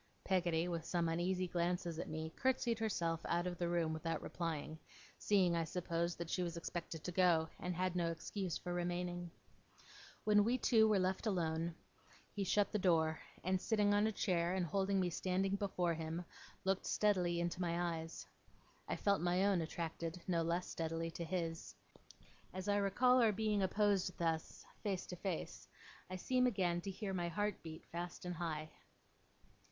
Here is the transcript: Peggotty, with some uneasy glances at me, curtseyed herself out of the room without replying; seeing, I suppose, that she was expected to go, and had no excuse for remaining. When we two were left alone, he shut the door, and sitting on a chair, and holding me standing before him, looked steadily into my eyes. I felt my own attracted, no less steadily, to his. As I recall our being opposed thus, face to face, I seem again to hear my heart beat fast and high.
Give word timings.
Peggotty, 0.23 0.67
with 0.67 0.83
some 0.83 1.07
uneasy 1.07 1.47
glances 1.47 1.99
at 1.99 2.09
me, 2.09 2.31
curtseyed 2.35 2.79
herself 2.79 3.19
out 3.25 3.45
of 3.45 3.59
the 3.59 3.67
room 3.69 3.93
without 3.93 4.19
replying; 4.23 4.79
seeing, 5.19 5.55
I 5.55 5.63
suppose, 5.63 6.15
that 6.15 6.27
she 6.27 6.41
was 6.41 6.57
expected 6.57 7.03
to 7.03 7.11
go, 7.11 7.49
and 7.59 7.75
had 7.75 7.95
no 7.95 8.09
excuse 8.09 8.57
for 8.57 8.73
remaining. 8.73 9.29
When 10.23 10.43
we 10.43 10.57
two 10.57 10.87
were 10.87 10.97
left 10.97 11.27
alone, 11.27 11.75
he 12.33 12.43
shut 12.43 12.71
the 12.71 12.79
door, 12.79 13.19
and 13.43 13.61
sitting 13.61 13.93
on 13.93 14.07
a 14.07 14.11
chair, 14.11 14.55
and 14.55 14.65
holding 14.65 14.99
me 14.99 15.11
standing 15.11 15.55
before 15.55 15.93
him, 15.93 16.25
looked 16.63 16.87
steadily 16.87 17.39
into 17.39 17.61
my 17.61 17.99
eyes. 17.99 18.25
I 18.87 18.95
felt 18.95 19.21
my 19.21 19.45
own 19.45 19.61
attracted, 19.61 20.19
no 20.27 20.41
less 20.41 20.65
steadily, 20.67 21.11
to 21.11 21.23
his. 21.23 21.75
As 22.55 22.67
I 22.67 22.77
recall 22.77 23.21
our 23.21 23.31
being 23.31 23.61
opposed 23.61 24.17
thus, 24.17 24.65
face 24.81 25.05
to 25.05 25.15
face, 25.15 25.67
I 26.09 26.15
seem 26.15 26.47
again 26.47 26.81
to 26.81 26.89
hear 26.89 27.13
my 27.13 27.27
heart 27.29 27.61
beat 27.61 27.85
fast 27.91 28.25
and 28.25 28.33
high. 28.33 28.71